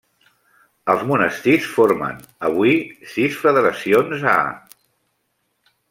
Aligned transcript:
Els 0.93 1.03
monestirs 1.11 1.67
formen, 1.75 2.23
avui, 2.49 2.73
sis 3.13 3.39
federacions 3.45 4.29
a: 4.35 4.39